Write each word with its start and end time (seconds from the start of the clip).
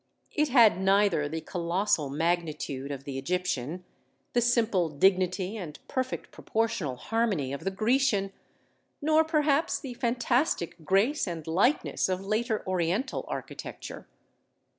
It 0.31 0.49
had 0.49 0.81
neither 0.81 1.29
the 1.29 1.41
colossal 1.41 2.09
magnitude 2.09 2.89
of 2.89 3.03
the 3.03 3.19
Egyptian, 3.19 3.83
the 4.33 4.41
simple 4.41 4.89
dignity 4.89 5.57
and 5.57 5.77
perfect 5.87 6.31
proportional 6.31 6.95
harmony 6.95 7.53
of 7.53 7.65
the 7.65 7.69
Grecian, 7.69 8.33
nor 8.99 9.23
perhaps 9.23 9.77
the 9.79 9.93
fantastic 9.93 10.83
grace 10.83 11.27
and 11.27 11.45
lightness 11.45 12.09
of 12.09 12.25
later 12.25 12.63
Oriental 12.65 13.25
architecture. 13.27 14.07